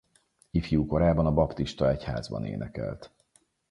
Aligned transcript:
Ifjú 0.51 0.85
korában 0.85 1.25
a 1.25 1.33
Baptista 1.33 1.89
Egyházban 1.89 2.45
énekelt. 2.45 3.11